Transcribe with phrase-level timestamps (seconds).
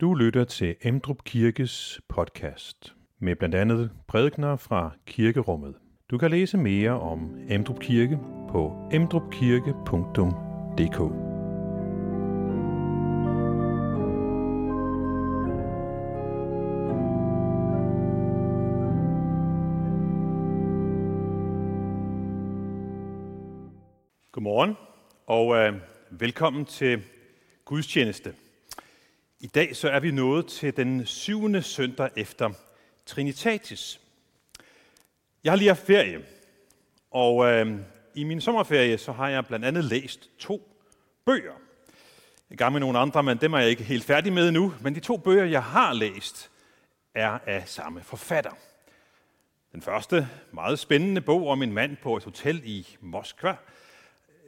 [0.00, 5.74] Du lytter til Emdrup Kirkes podcast med blandt andet prædikner fra kirkerummet.
[6.10, 10.98] Du kan læse mere om Emdrup Kirke på emdrupkirke.dk.
[24.32, 24.76] Godmorgen
[25.26, 25.74] og øh,
[26.10, 27.02] velkommen til
[27.64, 28.45] gudstjeneste.
[29.40, 32.50] I dag så er vi nået til den syvende søndag efter
[33.06, 34.00] Trinitatis.
[35.44, 36.24] Jeg har lige haft ferie,
[37.10, 37.80] og øh,
[38.14, 40.68] i min sommerferie så har jeg blandt andet læst to
[41.24, 41.52] bøger.
[42.50, 44.74] Jeg er gang med nogle andre, men dem er jeg ikke helt færdig med nu.
[44.80, 46.50] Men de to bøger, jeg har læst,
[47.14, 48.52] er af samme forfatter.
[49.72, 53.56] Den første, meget spændende bog om en mand på et hotel i Moskva.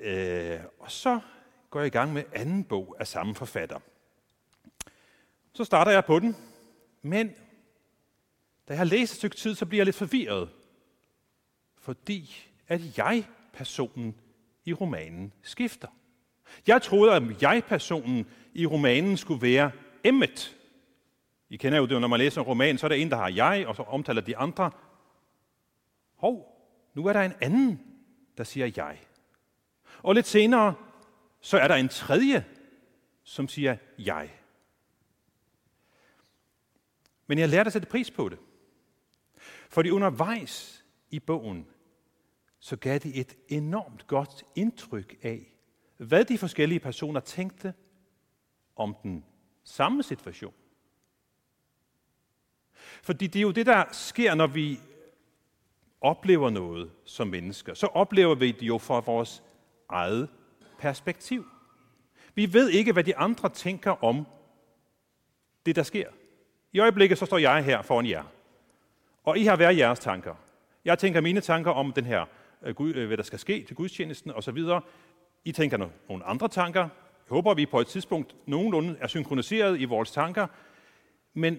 [0.00, 1.20] Øh, og så
[1.70, 3.78] går jeg i gang med anden bog af samme forfatter.
[5.58, 6.36] Så starter jeg på den,
[7.02, 7.28] men
[8.68, 10.48] da jeg har læst et stykke tid, så bliver jeg lidt forvirret.
[11.78, 14.14] Fordi at jeg-personen
[14.64, 15.88] i romanen skifter.
[16.66, 19.70] Jeg troede, at jeg-personen i romanen skulle være
[20.04, 20.56] Emmet.
[21.50, 23.28] I kender jo det, når man læser en roman, så er der en, der har
[23.28, 24.70] jeg, og så omtaler de andre.
[26.16, 26.62] Hov,
[26.94, 27.80] nu er der en anden,
[28.36, 28.98] der siger jeg.
[30.02, 30.74] Og lidt senere,
[31.40, 32.44] så er der en tredje,
[33.24, 34.30] som siger jeg.
[37.28, 38.38] Men jeg lærte at sætte pris på det.
[39.68, 41.66] Fordi undervejs i bogen,
[42.58, 45.56] så gav det et enormt godt indtryk af,
[45.96, 47.74] hvad de forskellige personer tænkte
[48.76, 49.24] om den
[49.64, 50.54] samme situation.
[53.02, 54.80] Fordi det er jo det, der sker, når vi
[56.00, 57.74] oplever noget som mennesker.
[57.74, 59.42] Så oplever vi det jo fra vores
[59.88, 60.28] eget
[60.78, 61.46] perspektiv.
[62.34, 64.26] Vi ved ikke, hvad de andre tænker om
[65.66, 66.10] det, der sker.
[66.72, 68.24] I øjeblikket så står jeg her foran jer,
[69.24, 70.34] og I har hver jeres tanker.
[70.84, 72.24] Jeg tænker mine tanker om den her,
[72.62, 74.58] øh, øh, hvad der skal ske til gudstjenesten osv.
[75.44, 75.76] I tænker
[76.08, 76.80] nogle andre tanker.
[76.80, 80.46] Jeg håber, at vi på et tidspunkt nogenlunde er synkroniseret i vores tanker.
[81.34, 81.58] Men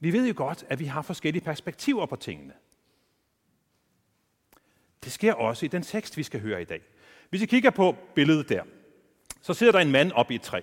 [0.00, 2.52] vi ved jo godt, at vi har forskellige perspektiver på tingene.
[5.04, 6.80] Det sker også i den tekst, vi skal høre i dag.
[7.30, 8.62] Hvis I kigger på billedet der,
[9.40, 10.60] så sidder der en mand oppe i et træ.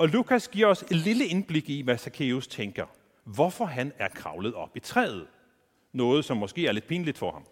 [0.00, 2.86] Og Lukas giver os et lille indblik i, hvad Zacchaeus tænker.
[3.24, 5.28] Hvorfor han er kravlet op i træet.
[5.92, 7.46] Noget, som måske er lidt pinligt for ham.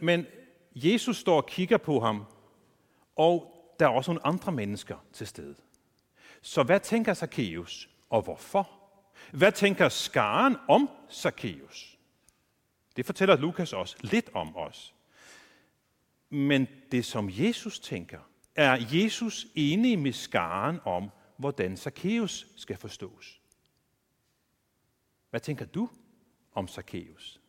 [0.00, 0.26] Men
[0.74, 2.24] Jesus står og kigger på ham,
[3.16, 5.54] og der er også nogle andre mennesker til stede.
[6.42, 8.70] Så hvad tænker Zacchaeus, og hvorfor?
[9.32, 11.98] Hvad tænker skaren om Zacchaeus?
[12.96, 14.94] Det fortæller Lukas også lidt om os.
[16.30, 18.18] Men det, som Jesus tænker,
[18.54, 23.40] er Jesus enig med skaren om, hvordan Zacchaeus skal forstås.
[25.30, 25.88] Hvad tænker du
[26.52, 27.40] om Zacchaeus?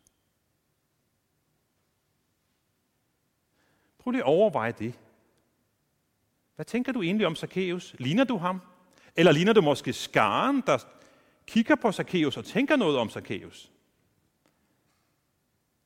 [3.98, 4.94] Prøv lige at overveje det.
[6.54, 7.96] Hvad tænker du egentlig om Zacchaeus?
[7.98, 8.60] Ligner du ham?
[9.16, 10.78] Eller ligner du måske skaren, der
[11.46, 13.70] kigger på Zacchaeus og tænker noget om Zacchaeus?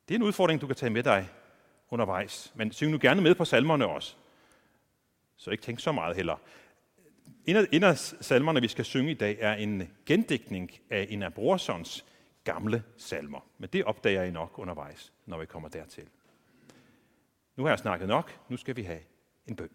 [0.07, 1.29] Det er en udfordring, du kan tage med dig
[1.89, 2.51] undervejs.
[2.55, 4.15] Men syng nu gerne med på salmerne også.
[5.35, 6.37] Så ikke tænk så meget heller.
[7.45, 11.23] En af, en af salmerne, vi skal synge i dag, er en gendækning af en
[11.23, 12.05] af Brorsons
[12.43, 13.39] gamle salmer.
[13.57, 16.03] Men det opdager I nok undervejs, når vi kommer dertil.
[17.55, 18.39] Nu har jeg snakket nok.
[18.49, 18.99] Nu skal vi have
[19.47, 19.69] en bøn.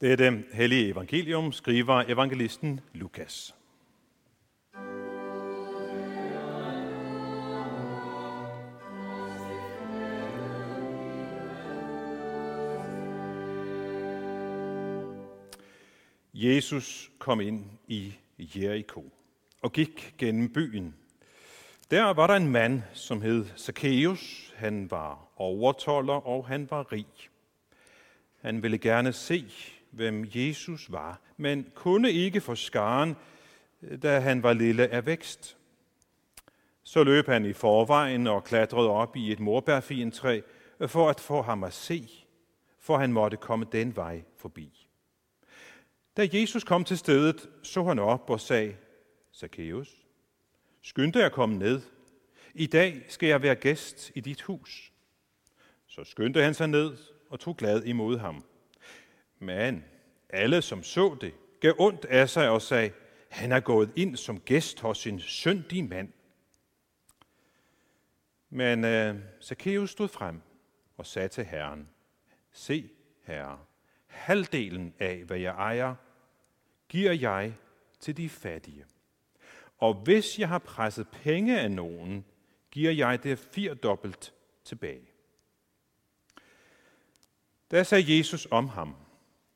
[0.00, 3.54] Det er det hellige evangelium, skriver evangelisten Lukas.
[16.38, 19.04] Jesus kom ind i Jericho
[19.62, 20.94] og gik gennem byen.
[21.90, 24.52] Der var der en mand, som hed Zacchaeus.
[24.56, 27.06] Han var overtoller, og han var rig.
[28.40, 29.44] Han ville gerne se,
[29.90, 33.16] hvem Jesus var, men kunne ikke få skaren,
[34.02, 35.56] da han var lille af vækst.
[36.82, 40.40] Så løb han i forvejen og klatrede op i et morbærfientræ
[40.86, 42.08] for at få ham at se,
[42.80, 44.85] for han måtte komme den vej forbi.
[46.16, 48.76] Da Jesus kom til stedet, så han op og sagde,
[49.34, 50.06] Zacchaeus,
[50.82, 51.82] skynd dig at komme ned.
[52.54, 54.92] I dag skal jeg være gæst i dit hus.
[55.86, 56.96] Så skyndte han sig ned
[57.30, 58.44] og tog glad imod ham.
[59.38, 59.84] Men
[60.28, 62.92] alle, som så det, gav ondt af sig og sagde,
[63.28, 66.12] han er gået ind som gæst hos sin syndige mand.
[68.50, 70.40] Men øh, Zacchaeus stod frem
[70.96, 71.88] og sagde til Herren,
[72.52, 72.90] Se,
[73.22, 73.58] Herre,
[74.06, 75.94] halvdelen af, hvad jeg ejer,
[76.88, 77.54] giver jeg
[78.00, 78.84] til de fattige.
[79.78, 82.24] Og hvis jeg har presset penge af nogen,
[82.70, 84.34] giver jeg det firdobbelt
[84.64, 85.10] tilbage.
[87.70, 88.96] Da sagde Jesus om ham,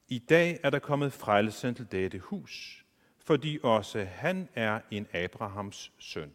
[0.08, 2.84] i dag er der kommet frelsen til dette hus,
[3.18, 6.32] fordi også han er en Abrahams søn.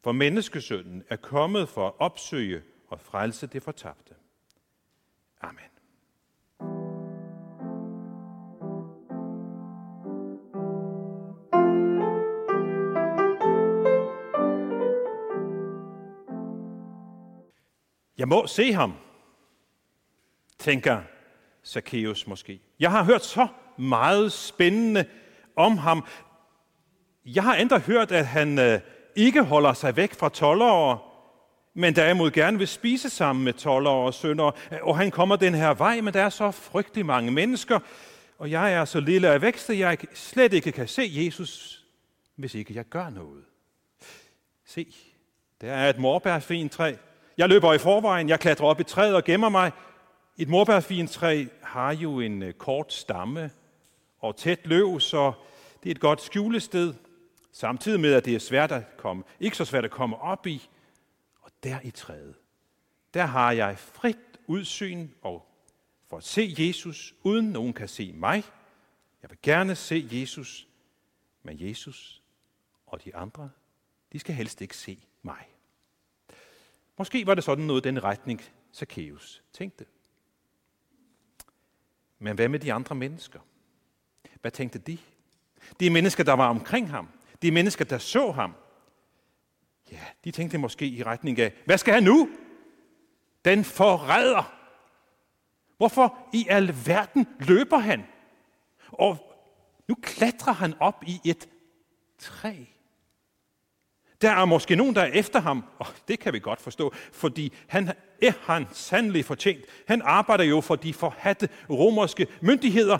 [0.00, 4.14] For menneskesønnen er kommet for at opsøge og frelse det fortabte.
[5.40, 5.77] Amen.
[18.18, 18.94] Jeg må se ham,
[20.58, 21.00] tænker
[21.64, 22.60] Zacchaeus måske.
[22.80, 25.04] Jeg har hørt så meget spændende
[25.56, 26.04] om ham.
[27.26, 28.80] Jeg har endda hørt, at han øh,
[29.16, 30.98] ikke holder sig væk fra tollere,
[31.74, 34.50] men derimod gerne vil spise sammen med tollere og sønder.
[34.82, 37.80] Og han kommer den her vej, men der er så frygtelig mange mennesker,
[38.38, 41.84] og jeg er så lille af vækst, at jeg slet ikke kan se Jesus,
[42.36, 43.44] hvis ikke jeg gør noget.
[44.64, 44.94] Se,
[45.60, 46.94] der er et morbærfintræ.
[47.38, 49.72] Jeg løber i forvejen, jeg klatrer op i træet og gemmer mig.
[50.36, 53.50] Et morbærfintræ har jo en øh, kort stamme
[54.18, 55.32] og tæt løv, så
[55.82, 56.94] det er et godt skjulested.
[57.52, 60.68] Samtidig med, at det er svært at komme, ikke så svært at komme op i.
[61.40, 62.34] Og der i træet,
[63.14, 65.46] der har jeg frit udsyn og
[66.08, 68.44] for at se Jesus, uden nogen kan se mig.
[69.22, 70.68] Jeg vil gerne se Jesus,
[71.42, 72.22] men Jesus
[72.86, 73.50] og de andre,
[74.12, 75.57] de skal helst ikke se mig.
[76.98, 78.42] Måske var det sådan noget den retning,
[78.74, 79.86] Zacchaeus tænkte.
[82.18, 83.40] Men hvad med de andre mennesker?
[84.40, 84.98] Hvad tænkte de?
[85.80, 87.08] De mennesker, der var omkring ham.
[87.42, 88.54] De mennesker, der så ham.
[89.92, 92.30] Ja, de tænkte måske i retning af, hvad skal han nu?
[93.44, 94.54] Den forræder.
[95.76, 98.04] Hvorfor i alverden løber han?
[98.88, 99.16] Og
[99.88, 101.48] nu klatrer han op i et
[102.18, 102.64] træ.
[104.20, 107.52] Der er måske nogen, der er efter ham, og det kan vi godt forstå, fordi
[107.66, 107.92] han
[108.22, 109.64] er han sandelig fortjent.
[109.88, 112.98] Han arbejder jo for de forhatte romerske myndigheder,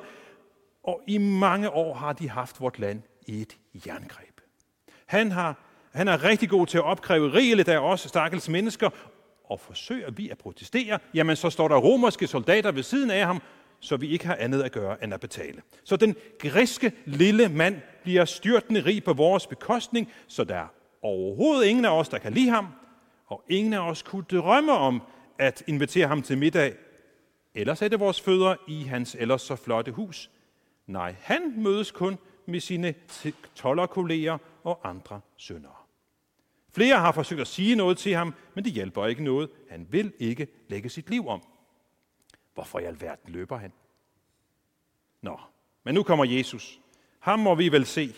[0.82, 3.56] og i mange år har de haft vort land i et
[3.86, 4.40] jerngreb.
[5.06, 5.54] Han, har,
[5.92, 8.90] han er rigtig god til at opkræve rigeligt af os stakkels mennesker,
[9.44, 13.42] og forsøger vi at protestere, jamen så står der romerske soldater ved siden af ham,
[13.80, 15.62] så vi ikke har andet at gøre end at betale.
[15.84, 20.66] Så den griske lille mand bliver styrtende rig på vores bekostning, så der er
[21.02, 22.66] overhovedet ingen af os, der kan lide ham,
[23.26, 25.02] og ingen af os kunne drømme om
[25.38, 26.74] at invitere ham til middag,
[27.54, 30.30] eller sætte vores fødder i hans ellers så flotte hus.
[30.86, 32.94] Nej, han mødes kun med sine
[33.54, 35.72] tollerkolleger og andre syndere.
[36.72, 39.50] Flere har forsøgt at sige noget til ham, men det hjælper ikke noget.
[39.70, 41.42] Han vil ikke lægge sit liv om.
[42.54, 43.72] Hvorfor i alverden løber han?
[45.22, 45.40] Nå,
[45.84, 46.80] men nu kommer Jesus.
[47.18, 48.14] Ham må vi vel se.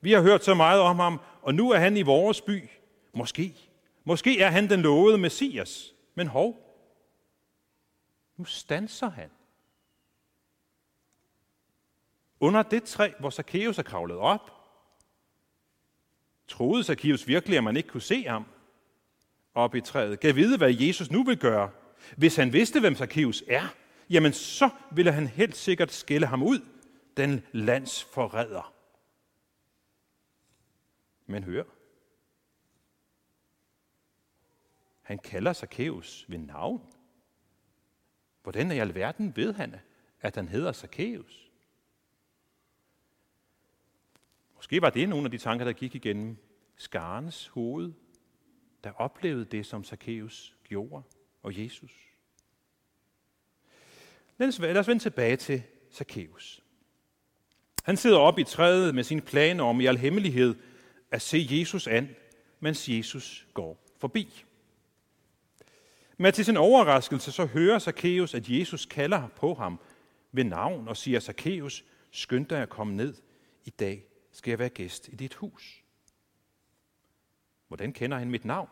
[0.00, 2.68] Vi har hørt så meget om ham, og nu er han i vores by.
[3.12, 3.54] Måske.
[4.04, 5.94] Måske er han den lovede Messias.
[6.14, 6.56] Men hov,
[8.36, 9.30] nu stanser han.
[12.40, 14.50] Under det træ, hvor Zacchaeus er kravlet op,
[16.48, 18.44] troede Zacchaeus virkelig, at man ikke kunne se ham
[19.54, 20.20] op i træet.
[20.20, 21.70] Gav vide, hvad Jesus nu vil gøre.
[22.16, 23.74] Hvis han vidste, hvem Zacchaeus er,
[24.10, 26.60] jamen så ville han helt sikkert skille ham ud,
[27.16, 28.77] den landsforræder.
[31.28, 31.64] Men hør.
[35.02, 36.92] Han kalder Zacchaeus ved navn.
[38.42, 39.76] Hvordan i alverden ved han,
[40.20, 41.50] at han hedder Zacchaeus?
[44.54, 46.36] Måske var det nogle af de tanker, der gik igennem
[46.76, 47.92] skarens hoved,
[48.84, 51.02] der oplevede det, som Zacchaeus gjorde,
[51.42, 51.92] og Jesus.
[54.38, 56.62] Lad os, lad os vende tilbage til Zacchaeus.
[57.84, 60.54] Han sidder op i træet med sin plan om i al hemmelighed
[61.10, 62.16] at se Jesus an,
[62.60, 64.44] mens Jesus går forbi.
[66.16, 69.80] Men til sin overraskelse så hører Zacchaeus, at Jesus kalder på ham
[70.32, 73.14] ved navn og siger, Zacchaeus, skynd dig at komme ned.
[73.64, 75.82] I dag skal jeg være gæst i dit hus.
[77.68, 78.68] Hvordan kender han mit navn?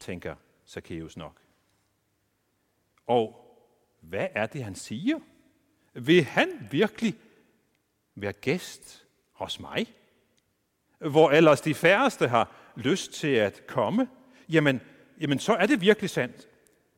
[0.00, 0.34] tænker
[0.66, 1.40] Zacchaeus nok.
[3.06, 3.42] Og
[4.00, 5.18] hvad er det, han siger?
[5.92, 7.14] Vil han virkelig
[8.14, 9.94] være gæst hos mig?
[10.98, 14.08] Hvor ellers de færreste har lyst til at komme?
[14.48, 14.80] Jamen,
[15.20, 16.48] jamen så er det virkelig sandt,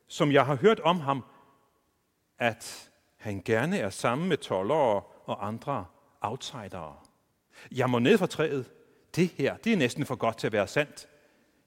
[0.08, 1.24] som jeg har hørt om ham,
[2.38, 5.86] at han gerne er sammen med tollere og andre
[6.20, 6.96] outsidere.
[7.72, 8.70] Jeg må ned fra træet.
[9.16, 11.08] Det her, det er næsten for godt til at være sandt.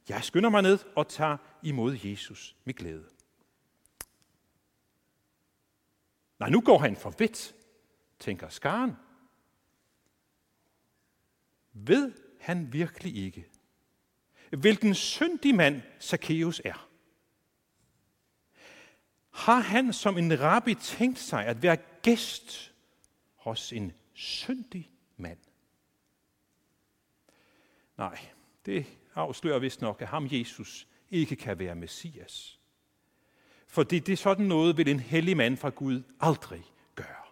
[0.09, 3.05] Jeg skynder mig ned og tager imod Jesus med glæde.
[6.39, 7.55] Nej, nu går han for vidt,
[8.19, 8.95] tænker skaren.
[11.73, 13.47] Ved han virkelig ikke,
[14.57, 16.87] hvilken syndig mand Zacchaeus er?
[19.29, 22.73] Har han som en rabbi tænkt sig at være gæst
[23.35, 25.39] hos en syndig mand?
[27.97, 28.19] Nej,
[28.65, 28.85] det
[29.15, 32.59] afslører vist nok, at ham Jesus ikke kan være Messias.
[33.67, 36.63] Fordi det er sådan noget, vil en hellig mand fra Gud aldrig
[36.95, 37.25] gøre.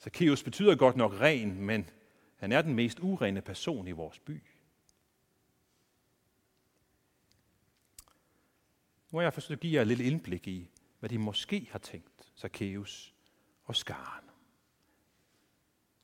[0.00, 1.90] Zacchaeus betyder godt nok ren, men
[2.38, 4.42] han er den mest urene person i vores by.
[9.10, 11.78] Nu har jeg forsøgt at give jer et lille indblik i, hvad de måske har
[11.78, 13.14] tænkt, Zacchaeus
[13.64, 14.24] og Skaren.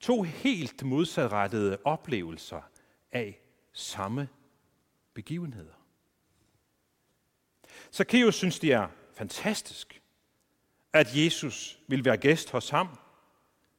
[0.00, 2.62] To helt modsatrettede oplevelser
[3.12, 3.40] af
[3.72, 4.28] samme
[5.14, 5.74] begivenheder.
[7.92, 10.02] Zacchaeus synes, det er fantastisk,
[10.92, 12.98] at Jesus vil være gæst hos ham.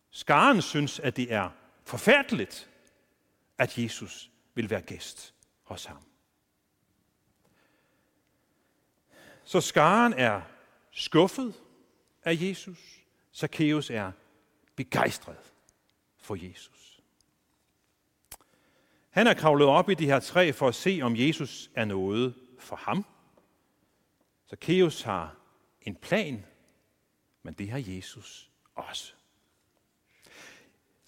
[0.09, 1.49] Skaren synes, at det er
[1.85, 2.69] forfærdeligt,
[3.57, 6.03] at Jesus vil være gæst hos ham.
[9.43, 10.41] Så skaren er
[10.91, 11.53] skuffet
[12.23, 13.01] af Jesus.
[13.33, 14.11] Zacchaeus er
[14.75, 15.53] begejstret
[16.17, 17.01] for Jesus.
[19.09, 22.35] Han er kravlet op i de her træ for at se, om Jesus er noget
[22.59, 23.05] for ham.
[24.49, 25.35] Zacchaeus har
[25.81, 26.45] en plan,
[27.43, 29.13] men det har Jesus også.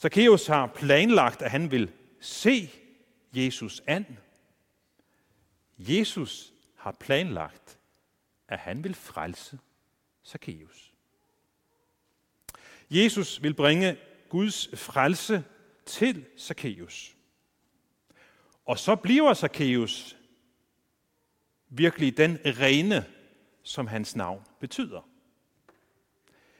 [0.02, 2.70] Zacchaeus har planlagt, at han vil se
[3.34, 4.18] Jesus an.
[5.78, 7.80] Jesus har planlagt,
[8.48, 9.60] at han vil frelse
[10.26, 10.94] Zacchaeus.
[12.90, 13.98] Jesus vil bringe
[14.30, 15.44] Guds frelse
[15.86, 17.16] til Zacchaeus.
[18.66, 20.18] Og så bliver Zacchaeus
[21.70, 23.06] virkelig den rene,
[23.64, 25.10] som hans navn betyder.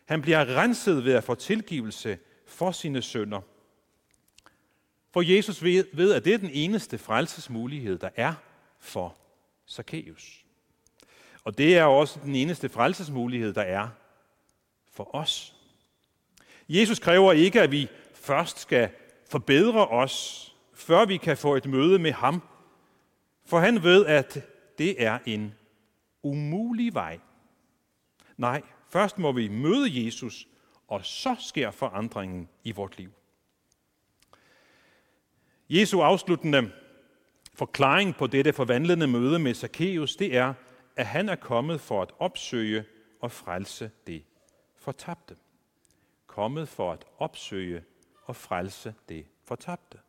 [0.06, 3.42] Han bliver renset ved at få tilgivelse for sine sønder.
[5.12, 8.34] For Jesus ved, at det er den eneste frelsesmulighed, der er
[8.80, 9.18] for
[9.70, 10.46] Zacchaeus.
[11.44, 13.90] Og det er også den eneste frelsesmulighed, der er
[14.92, 15.56] for os.
[16.70, 18.90] Jesus kræver ikke, at vi først skal
[19.30, 22.42] forbedre os, før vi kan få et møde med ham.
[23.46, 25.56] For han ved, at det er en
[26.24, 27.20] umulig vej.
[28.38, 30.48] Nej, først må vi møde Jesus,
[30.88, 33.12] og så sker forandringen i vort liv.
[35.70, 36.72] Jesu afsluttende
[37.54, 40.54] forklaring på dette forvandlende møde med Zacchaeus, det er,
[40.96, 42.86] at han er kommet for at opsøge
[43.22, 44.24] og frelse det
[44.76, 45.36] fortabte.
[46.28, 47.84] Kommet for at opsøge
[48.24, 50.00] og frelse det fortabte.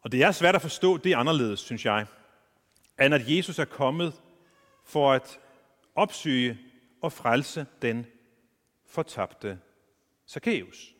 [0.00, 2.06] Og det er svært at forstå det anderledes, synes jeg,
[3.00, 4.22] end at Jesus er kommet
[4.84, 5.40] for at
[5.98, 6.58] opsøge
[7.02, 8.06] og frelse den
[8.86, 9.60] fortabte
[10.28, 10.94] Zacchaeus.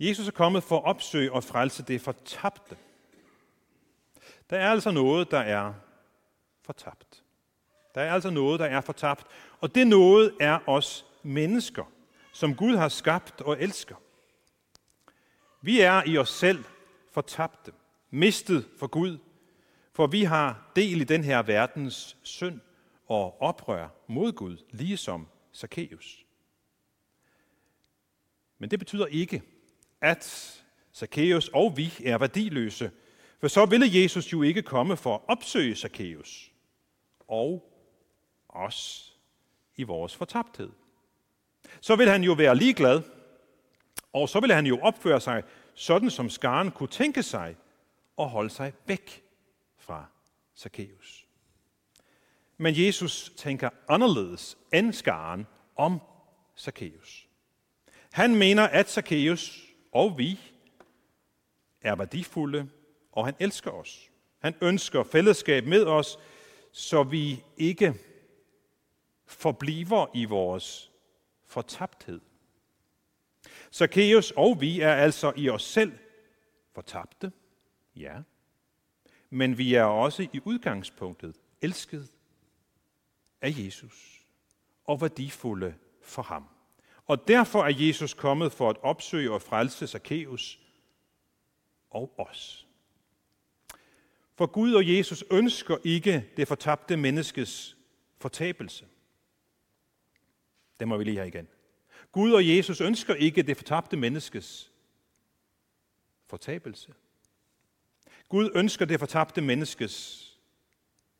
[0.00, 2.76] Jesus er kommet for at opsøge og frelse det fortabte.
[4.50, 5.74] Der er altså noget, der er
[6.62, 7.22] fortabt.
[7.94, 9.26] Der er altså noget, der er fortabt.
[9.60, 11.84] Og det noget er os mennesker,
[12.32, 13.96] som Gud har skabt og elsker.
[15.60, 16.64] Vi er i os selv
[17.12, 17.72] fortabte,
[18.10, 19.18] mistet for Gud,
[19.94, 22.60] for vi har del i den her verdens synd
[23.06, 26.24] og oprør mod Gud, ligesom Zacchaeus.
[28.58, 29.42] Men det betyder ikke,
[30.00, 30.54] at
[30.94, 32.90] Zacchaeus og vi er værdiløse,
[33.40, 36.52] for så ville Jesus jo ikke komme for at opsøge Zacchaeus
[37.28, 37.70] og
[38.48, 39.12] os
[39.76, 40.70] i vores fortabthed.
[41.80, 43.02] Så vil han jo være ligeglad,
[44.12, 45.42] og så ville han jo opføre sig
[45.74, 47.56] sådan, som skaren kunne tænke sig
[48.16, 49.23] og holde sig væk
[49.84, 50.06] fra
[50.56, 51.26] Zacchaeus.
[52.56, 56.00] Men Jesus tænker anderledes end skaren om
[56.58, 57.28] Zacchaeus.
[58.12, 59.62] Han mener, at Zacchaeus
[59.92, 60.40] og vi
[61.80, 62.70] er værdifulde,
[63.12, 64.10] og han elsker os.
[64.38, 66.18] Han ønsker fællesskab med os,
[66.72, 67.94] så vi ikke
[69.26, 70.92] forbliver i vores
[71.44, 72.20] fortabthed.
[73.72, 75.98] Zacchaeus og vi er altså i os selv
[76.72, 77.32] fortabte,
[77.96, 78.22] ja,
[79.34, 82.08] men vi er også i udgangspunktet elsket
[83.40, 84.26] af Jesus
[84.84, 86.44] og værdifulde for ham.
[87.06, 90.60] Og derfor er Jesus kommet for at opsøge og frelse Zacchaeus
[91.90, 92.66] og os.
[94.34, 97.76] For Gud og Jesus ønsker ikke det fortabte menneskes
[98.18, 98.86] fortabelse.
[100.80, 101.48] Det må vi lige have igen.
[102.12, 104.72] Gud og Jesus ønsker ikke det fortabte menneskes
[106.26, 106.94] fortabelse.
[108.28, 110.24] Gud ønsker det fortabte menneskes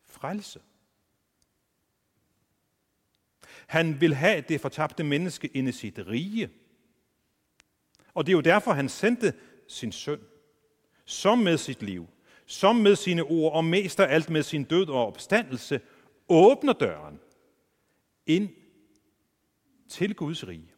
[0.05, 0.61] frelse.
[3.67, 6.51] Han vil have det fortabte menneske ind i sit rige.
[8.15, 9.35] Og det er jo derfor, han sendte
[9.69, 10.21] sin søn,
[11.05, 12.09] som med sit liv,
[12.47, 15.81] som med sine ord, og mest af alt med sin død og opstandelse,
[16.29, 17.21] åbner døren
[18.27, 18.49] ind
[19.89, 20.73] til Guds rige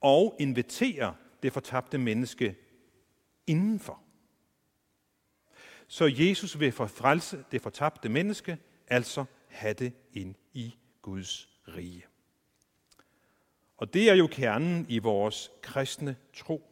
[0.00, 2.56] og inviterer det fortabte menneske
[3.46, 4.02] indenfor.
[5.88, 12.04] Så Jesus vil forfrelse det fortabte menneske, altså have det ind i Guds rige.
[13.76, 16.70] Og det er jo kernen i vores kristne tro.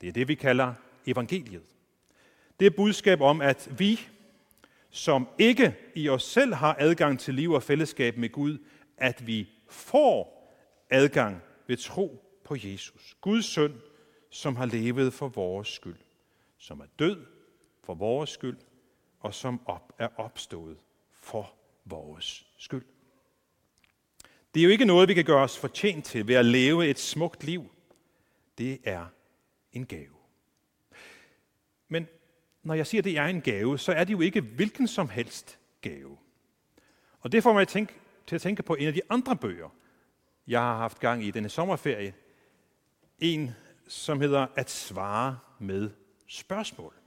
[0.00, 0.74] Det er det, vi kalder
[1.06, 1.62] evangeliet.
[2.60, 4.00] Det er budskab om, at vi,
[4.90, 8.58] som ikke i os selv har adgang til liv og fællesskab med Gud,
[8.96, 10.54] at vi får
[10.90, 13.80] adgang ved tro på Jesus, Guds søn,
[14.30, 15.98] som har levet for vores skyld,
[16.58, 17.37] som er død
[17.88, 18.56] for vores skyld,
[19.20, 20.78] og som op er opstået
[21.12, 21.54] for
[21.84, 22.84] vores skyld.
[24.54, 26.98] Det er jo ikke noget, vi kan gøre os fortjent til ved at leve et
[26.98, 27.70] smukt liv.
[28.58, 29.06] Det er
[29.72, 30.14] en gave.
[31.88, 32.06] Men
[32.62, 35.08] når jeg siger, at det er en gave, så er det jo ikke hvilken som
[35.08, 36.18] helst gave.
[37.20, 37.88] Og det får mig til
[38.32, 39.68] at tænke på en af de andre bøger,
[40.46, 42.14] jeg har haft gang i denne sommerferie.
[43.18, 43.50] En,
[43.86, 45.90] som hedder At svare med
[46.26, 46.97] spørgsmål.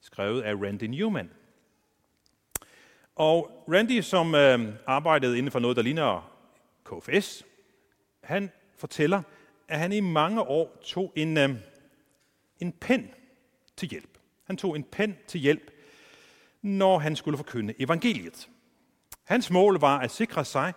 [0.00, 1.30] Skrevet af Randy Newman.
[3.16, 6.32] Og Randy, som øh, arbejdede inden for noget, der ligner
[6.84, 7.44] KFS,
[8.22, 9.22] han fortæller,
[9.68, 11.50] at han i mange år tog en, øh,
[12.58, 13.10] en pen
[13.76, 14.18] til hjælp.
[14.44, 15.70] Han tog en pen til hjælp,
[16.62, 18.48] når han skulle forkynde evangeliet.
[19.24, 20.72] Hans mål var at sikre sig,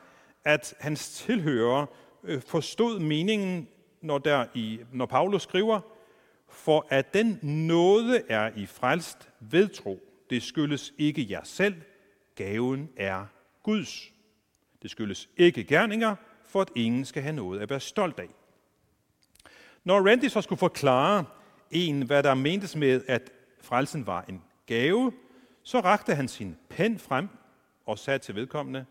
[0.46, 1.88] at hans tilhørere
[2.24, 3.68] øh, forstod meningen,
[4.01, 5.80] når, der i, når Paulus skriver,
[6.53, 9.99] for at den nåde er i frelst ved tro.
[10.30, 11.82] Det skyldes ikke jer selv,
[12.36, 13.25] gaven er
[13.63, 14.12] Guds.
[14.82, 18.30] Det skyldes ikke gerninger, for at ingen skal have noget at være stolt af.
[19.84, 21.25] Når Randy så skulle forklare
[21.71, 25.13] en, hvad der mentes med, at frelsen var en gave,
[25.63, 27.30] så rakte han sin pen frem
[27.86, 28.86] og sagde til vedkommende,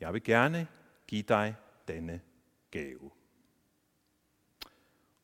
[0.00, 0.66] jeg vil gerne
[1.06, 1.54] give dig
[1.88, 2.20] denne
[2.70, 3.10] gave.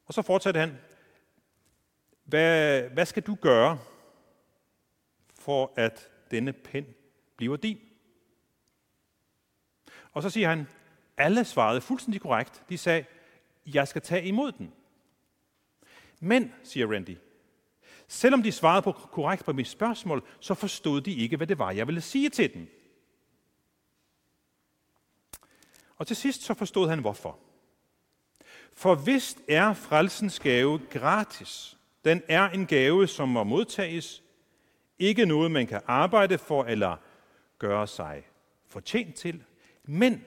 [0.07, 0.79] Og så fortsatte han,
[2.25, 3.79] hvad, hvad skal du gøre
[5.41, 6.87] for at denne pen
[7.37, 7.79] bliver din?
[10.13, 10.67] Og så siger han,
[11.17, 12.63] alle svarede fuldstændig korrekt.
[12.69, 13.05] De sagde,
[13.67, 14.73] jeg skal tage imod den.
[16.21, 17.17] Men, siger Randy,
[18.09, 21.71] selvom de svarede på korrekt på mit spørgsmål, så forstod de ikke, hvad det var,
[21.71, 22.81] jeg ville sige til dem.
[25.97, 27.39] Og til sidst så forstod han hvorfor.
[28.73, 31.79] For vist er frelsens gave gratis.
[32.05, 34.23] Den er en gave, som må modtages.
[34.99, 36.97] Ikke noget, man kan arbejde for eller
[37.59, 38.23] gøre sig
[38.67, 39.43] fortjent til.
[39.85, 40.25] Men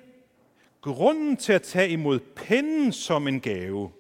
[0.82, 3.92] grunden til at tage imod pennen som en gave,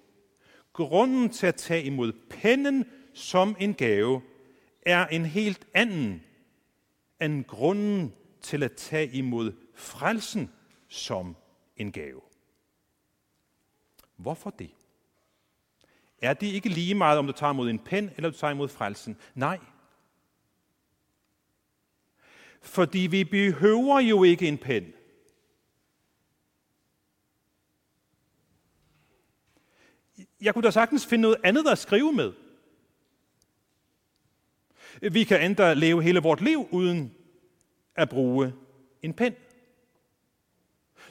[0.73, 4.21] grunden til at tage imod pennen som en gave,
[4.81, 6.23] er en helt anden
[7.21, 10.51] end grunden til at tage imod frelsen
[10.87, 11.35] som
[11.77, 12.21] en gave.
[14.15, 14.76] Hvorfor det?
[16.21, 18.69] Er det ikke lige meget, om du tager imod en pen, eller du tager imod
[18.69, 19.17] frelsen?
[19.35, 19.59] Nej.
[22.61, 24.93] Fordi vi behøver jo ikke en pen.
[30.41, 32.33] Jeg kunne da sagtens finde noget andet at skrive med.
[35.01, 37.13] Vi kan endda leve hele vort liv uden
[37.95, 38.53] at bruge
[39.01, 39.35] en pen.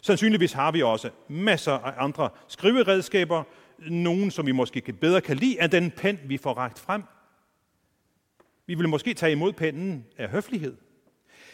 [0.00, 3.44] Sandsynligvis har vi også masser af andre skriveredskaber,
[3.78, 7.02] nogen som vi måske bedre kan lide, af den pen, vi får ragt frem.
[8.66, 10.76] Vi vil måske tage imod pennen af høflighed.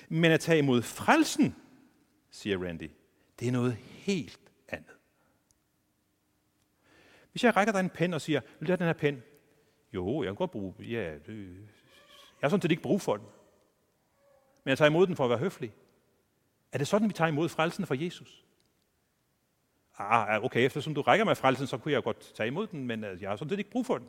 [0.09, 1.57] Men at tage imod frelsen,
[2.31, 2.91] siger Randy,
[3.41, 4.93] det er noget helt andet.
[7.31, 9.23] Hvis jeg rækker dig en pen og siger, vil du have den her pen?
[9.95, 11.57] Jo, jeg kan godt bruge ja, det,
[12.41, 13.27] Jeg har sådan set ikke brug for den.
[14.65, 15.73] Men jeg tager imod den for at være høflig.
[16.73, 18.45] Er det sådan, vi tager imod frelsen fra Jesus?
[19.99, 23.05] Ah, okay, eftersom du rækker mig frelsen, så kunne jeg godt tage imod den, men
[23.05, 24.09] øh, jeg har sådan set ikke brug for den.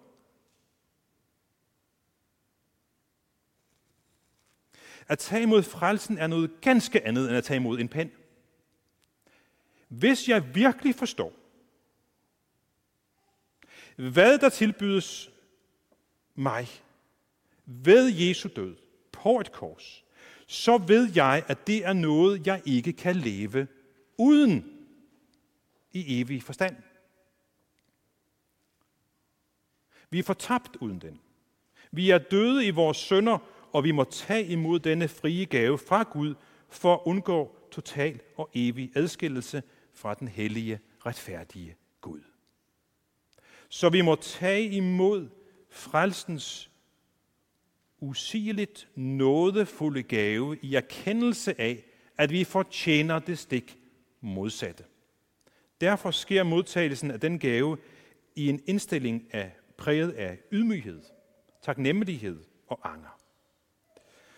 [5.08, 8.12] At tage imod frelsen er noget ganske andet end at tage imod en pen.
[9.88, 11.34] Hvis jeg virkelig forstår,
[13.96, 15.32] hvad der tilbydes
[16.36, 16.68] mig
[17.66, 18.76] ved Jesu død
[19.12, 20.04] på et kors,
[20.48, 23.68] så ved jeg, at det er noget, jeg ikke kan leve
[24.18, 24.73] uden
[25.94, 26.76] i evig forstand.
[30.10, 31.20] Vi er fortabt uden den.
[31.92, 33.38] Vi er døde i vores sønder,
[33.72, 36.36] og vi må tage imod denne frie gave fra Gud
[36.70, 42.22] for at undgå total og evig adskillelse fra den hellige, retfærdige Gud.
[43.70, 45.30] Så vi må tage imod
[45.70, 46.72] frelsens
[48.00, 51.86] usigeligt nådefulde gave i erkendelse af,
[52.18, 53.78] at vi fortjener det stik
[54.22, 54.84] modsatte.
[55.84, 57.78] Derfor sker modtagelsen af den gave
[58.36, 61.02] i en indstilling af præget af ydmyghed,
[61.62, 63.20] taknemmelighed og anger.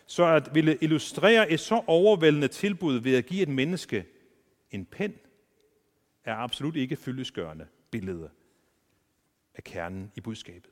[0.05, 4.05] Så at ville illustrere et så overvældende tilbud ved at give et menneske
[4.71, 5.13] en pen,
[6.23, 8.29] er absolut ikke fyldesgørende billede
[9.55, 10.71] af kernen i budskabet.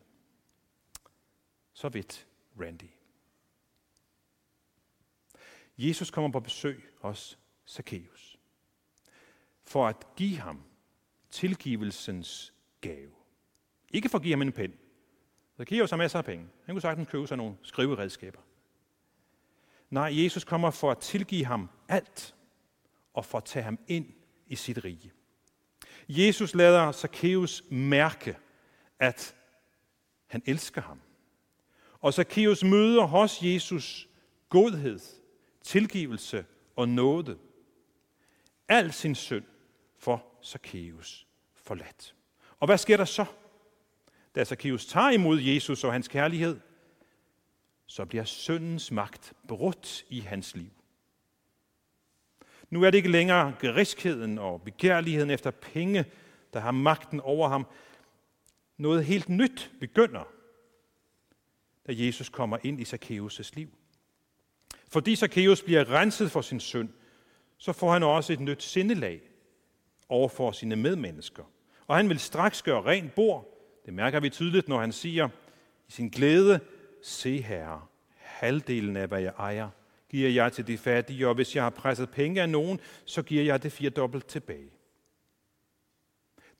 [1.74, 2.28] Så vidt
[2.62, 2.90] Randy.
[5.78, 8.40] Jesus kommer på besøg hos Zacchaeus
[9.74, 10.62] for at give ham
[11.30, 13.12] tilgivelsens gave.
[13.94, 14.74] Ikke for at give ham en pen.
[15.58, 16.48] Zacchaeus har masser af penge.
[16.66, 18.40] Han kunne sagtens købe sig nogle skriveredskaber.
[19.90, 22.36] Nej, Jesus kommer for at tilgive ham alt
[23.14, 24.06] og for at tage ham ind
[24.48, 25.12] i sit rige.
[26.10, 28.38] Jesus lader Zacchaeus mærke,
[29.00, 29.36] at
[30.28, 31.02] han elsker ham.
[32.00, 34.10] Og Zacchaeus møder hos Jesus
[34.50, 35.00] godhed,
[35.62, 37.38] tilgivelse og nåde.
[38.68, 39.46] Al sin synd
[40.04, 42.16] for Zacchaeus forladt.
[42.60, 43.26] Og hvad sker der så?
[44.36, 46.60] Da Zacchaeus tager imod Jesus og hans kærlighed,
[47.86, 50.72] så bliver syndens magt brudt i hans liv.
[52.70, 56.06] Nu er det ikke længere griskheden og begærligheden efter penge,
[56.54, 57.68] der har magten over ham.
[58.78, 60.24] Noget helt nyt begynder,
[61.88, 63.70] da Jesus kommer ind i Zacchaeus' liv.
[64.88, 66.90] Fordi Zacchaeus bliver renset for sin synd,
[67.58, 69.33] så får han også et nyt sindelag
[70.10, 71.44] over for sine medmennesker.
[71.88, 73.54] Og han vil straks gøre rent bord.
[73.86, 75.30] Det mærker vi tydeligt, når han siger
[75.88, 76.60] i sin glæde,
[77.02, 77.82] se herre,
[78.16, 79.70] halvdelen af hvad jeg ejer,
[80.10, 83.44] giver jeg til de fattige, og hvis jeg har presset penge af nogen, så giver
[83.44, 84.72] jeg det firedobbelt tilbage.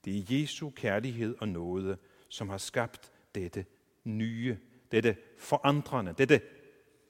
[0.04, 1.96] Det er Jesu kærlighed og nåde,
[2.28, 3.66] som har skabt dette
[4.04, 4.58] nye,
[4.92, 6.40] dette forandrende, dette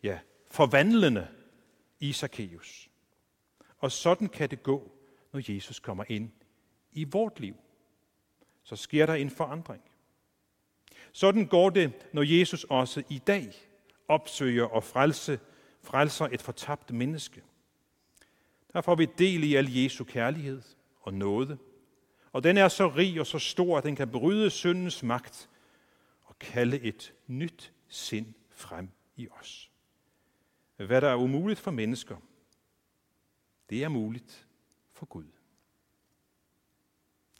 [0.02, 0.18] ja,
[0.50, 1.28] forvandlende
[2.00, 2.90] i Zacchaeus.
[3.78, 4.93] Og sådan kan det gå,
[5.34, 6.30] når Jesus kommer ind
[6.92, 7.56] i vort liv.
[8.62, 9.82] Så sker der en forandring.
[11.12, 13.52] Sådan går det, når Jesus også i dag
[14.08, 15.40] opsøger og frelse,
[15.82, 17.42] frelser et fortabt menneske.
[18.72, 20.62] Der får vi del i al Jesu kærlighed
[21.00, 21.58] og nåde.
[22.32, 25.50] Og den er så rig og så stor, at den kan bryde syndens magt
[26.24, 29.70] og kalde et nyt sind frem i os.
[30.76, 32.16] Hvad der er umuligt for mennesker,
[33.70, 34.43] det er muligt
[35.04, 35.24] for Gud.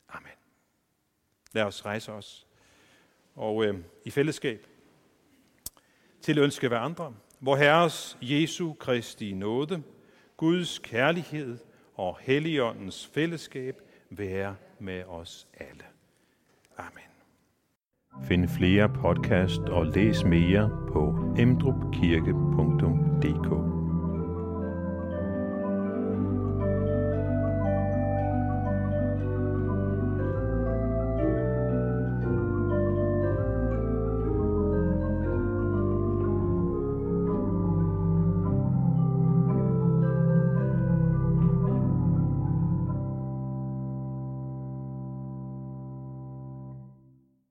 [0.09, 0.33] Amen.
[1.53, 2.47] Lad os rejse os
[3.35, 4.67] og øh, i fællesskab
[6.21, 9.83] til ønske hver andre, hvor Herres Jesu Kristi nåde,
[10.37, 11.59] Guds kærlighed
[11.95, 15.85] og Helligåndens fællesskab være med os alle.
[16.79, 17.05] Amen.
[18.29, 23.84] Find flere podcast og læs mere på emdrupkirke.dk